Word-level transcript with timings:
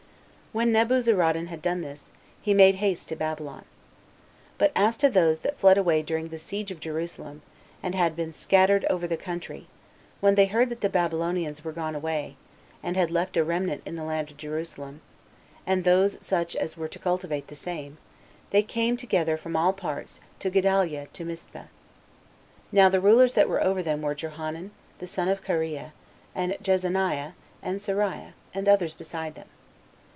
2. 0.53 0.57
When 0.57 0.73
Nebuzaradan 0.73 1.47
had 1.47 1.61
done 1.61 1.79
thus, 1.79 2.11
he 2.41 2.53
made 2.53 2.75
haste 2.75 3.07
to 3.07 3.15
Babylon. 3.15 3.63
But 4.57 4.73
as 4.75 4.97
to 4.97 5.09
those 5.09 5.39
that 5.47 5.57
fled 5.57 5.77
away 5.77 6.01
during 6.01 6.27
the 6.27 6.37
siege 6.37 6.71
of 6.71 6.81
Jerusalem, 6.81 7.41
and 7.81 7.95
had 7.95 8.17
been 8.17 8.33
scattered 8.33 8.83
over 8.89 9.07
the 9.07 9.15
country, 9.15 9.67
when 10.19 10.35
they 10.35 10.47
heard 10.47 10.67
that 10.67 10.81
the 10.81 10.89
Babylonians 10.89 11.63
were 11.63 11.71
gone 11.71 11.95
away, 11.95 12.35
and 12.83 12.97
had 12.97 13.09
left 13.09 13.37
a 13.37 13.45
remnant 13.45 13.81
in 13.85 13.95
the 13.95 14.03
land 14.03 14.29
of 14.29 14.35
Jerusalem, 14.35 14.99
and 15.65 15.85
those 15.85 16.17
such 16.19 16.57
as 16.57 16.75
were 16.75 16.89
to 16.89 16.99
cultivate 16.99 17.47
the 17.47 17.55
same, 17.55 17.97
they 18.49 18.61
came 18.61 18.97
together 18.97 19.37
from 19.37 19.55
all 19.55 19.71
parts 19.71 20.19
to 20.39 20.49
Gedaliah 20.49 21.07
to 21.13 21.23
Mispah. 21.23 21.69
Now 22.73 22.89
the 22.89 22.99
rulers 22.99 23.35
that 23.35 23.47
were 23.47 23.63
over 23.63 23.81
them 23.81 24.01
were 24.01 24.13
Johanan, 24.15 24.71
the 24.99 25.07
son 25.07 25.29
of 25.29 25.41
Kareah, 25.45 25.93
and 26.35 26.57
Jezaniah, 26.61 27.35
and 27.63 27.79
Seraiah, 27.81 28.33
and 28.53 28.67
others 28.67 28.93
beside 28.93 29.35
them. 29.35 29.47